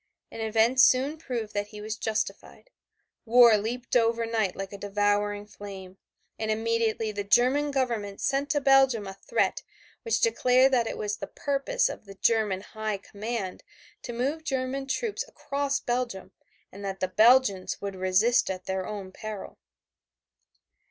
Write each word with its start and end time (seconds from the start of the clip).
And 0.31 0.41
events 0.41 0.83
soon 0.83 1.19
proved 1.19 1.53
that 1.53 1.67
he 1.67 1.79
was 1.79 1.95
justified. 1.95 2.71
War 3.23 3.55
leaped 3.55 3.95
up 3.95 4.03
over 4.03 4.25
night 4.25 4.55
like 4.55 4.73
a 4.73 4.77
devouring 4.79 5.45
flame, 5.45 5.99
and 6.39 6.49
immediately 6.49 7.11
the 7.11 7.23
German 7.23 7.69
Government 7.69 8.19
sent 8.19 8.49
to 8.49 8.59
Belgium 8.61 9.05
a 9.05 9.13
threat 9.13 9.61
which 10.01 10.19
declared 10.19 10.73
that 10.73 10.87
it 10.87 10.97
was 10.97 11.17
the 11.17 11.27
purpose 11.27 11.87
of 11.87 12.05
the 12.05 12.15
German 12.15 12.61
High 12.61 12.97
Command 12.97 13.63
to 14.01 14.11
move 14.11 14.43
German 14.43 14.87
troops 14.87 15.23
across 15.27 15.79
Belgium, 15.79 16.31
and 16.71 16.83
that 16.83 16.99
the 16.99 17.07
Belgians 17.07 17.79
would 17.79 17.95
resist 17.95 18.49
at 18.49 18.65
their 18.65 18.87
own 18.87 19.11
peril. 19.11 19.59